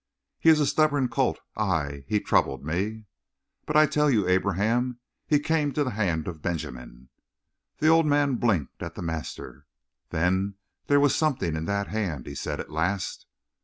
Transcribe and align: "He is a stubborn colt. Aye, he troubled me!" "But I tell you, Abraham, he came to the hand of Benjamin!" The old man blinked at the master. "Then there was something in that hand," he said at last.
"He 0.39 0.49
is 0.49 0.59
a 0.59 0.65
stubborn 0.65 1.09
colt. 1.09 1.39
Aye, 1.55 2.05
he 2.07 2.19
troubled 2.19 2.65
me!" 2.65 3.03
"But 3.67 3.75
I 3.75 3.85
tell 3.85 4.09
you, 4.09 4.27
Abraham, 4.27 4.97
he 5.27 5.39
came 5.39 5.71
to 5.73 5.83
the 5.83 5.91
hand 5.91 6.27
of 6.27 6.41
Benjamin!" 6.41 7.09
The 7.77 7.87
old 7.89 8.07
man 8.07 8.37
blinked 8.37 8.81
at 8.81 8.95
the 8.95 9.03
master. 9.03 9.67
"Then 10.09 10.55
there 10.87 10.99
was 10.99 11.15
something 11.15 11.55
in 11.55 11.65
that 11.65 11.89
hand," 11.89 12.25
he 12.25 12.33
said 12.33 12.59
at 12.59 12.71
last. 12.71 13.27